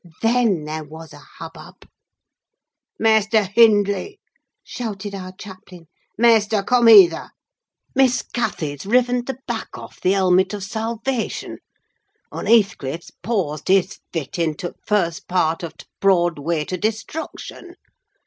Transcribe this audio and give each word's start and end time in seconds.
Then 0.23 0.63
there 0.65 0.83
was 0.83 1.13
a 1.13 1.21
hubbub! 1.37 1.87
"'Maister 2.97 3.43
Hindley!' 3.43 4.19
shouted 4.63 5.13
our 5.13 5.31
chaplain. 5.33 5.85
'Maister, 6.17 6.63
coom 6.63 6.87
hither! 6.87 7.29
Miss 7.93 8.23
Cathy's 8.23 8.87
riven 8.87 9.23
th' 9.23 9.37
back 9.45 9.77
off 9.77 9.99
"Th' 10.01 10.05
Helmet 10.15 10.55
o' 10.55 10.59
Salvation," 10.59 11.59
un' 12.31 12.47
Heathcliff's 12.47 13.11
pawsed 13.21 13.67
his 13.67 13.99
fit 14.11 14.39
into 14.39 14.71
t' 14.71 14.77
first 14.87 15.27
part 15.27 15.63
o' 15.63 15.69
"T' 15.69 15.85
Brooad 16.01 16.39
Way 16.39 16.65
to 16.65 16.77
Destruction!" 16.77 17.75